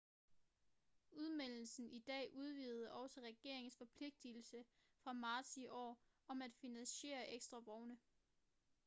[1.11, 4.65] udmeldelsen i dag udvidede også regeringens forpligtelse
[5.03, 7.97] fra marts i år om at finansiere ekstra vogne